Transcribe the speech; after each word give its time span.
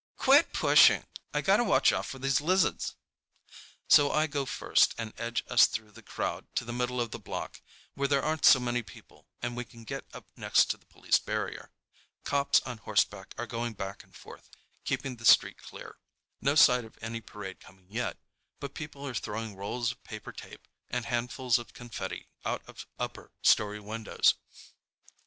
"QUIT 0.17 0.51
PUSHING! 0.51 1.05
I 1.31 1.41
got 1.41 1.57
to 1.57 1.63
watch 1.63 1.91
out 1.93 2.07
for 2.07 2.17
these 2.17 2.41
lizards!" 2.41 2.95
So 3.87 4.11
I 4.11 4.25
go 4.25 4.47
first 4.47 4.95
and 4.97 5.13
edge 5.15 5.43
us 5.47 5.67
through 5.67 5.91
the 5.91 6.01
crowd 6.01 6.47
to 6.55 6.65
the 6.65 6.73
middle 6.73 6.99
of 6.99 7.11
the 7.11 7.19
block, 7.19 7.61
where 7.93 8.07
there 8.07 8.23
aren't 8.23 8.43
so 8.43 8.59
many 8.59 8.81
people 8.81 9.27
and 9.43 9.55
we 9.55 9.63
can 9.63 9.83
get 9.83 10.05
up 10.11 10.25
next 10.35 10.71
to 10.71 10.77
the 10.77 10.87
police 10.87 11.19
barrier. 11.19 11.69
Cops 12.23 12.61
on 12.61 12.79
horseback 12.79 13.35
are 13.37 13.45
going 13.45 13.73
back 13.73 14.01
and 14.03 14.15
forth, 14.15 14.49
keeping 14.85 15.17
the 15.17 15.23
street 15.23 15.59
clear. 15.59 15.99
No 16.41 16.55
sign 16.55 16.83
of 16.83 16.97
any 16.99 17.21
parade 17.21 17.59
coming 17.59 17.85
yet, 17.87 18.17
but 18.59 18.73
people 18.73 19.05
are 19.05 19.13
throwing 19.13 19.55
rolls 19.55 19.91
of 19.91 20.03
paper 20.03 20.31
tape 20.31 20.67
and 20.89 21.05
handfuls 21.05 21.59
of 21.59 21.73
confetti 21.75 22.27
out 22.43 22.63
of 22.67 22.87
upper 22.97 23.33
story 23.43 23.79
windows. 23.79 24.33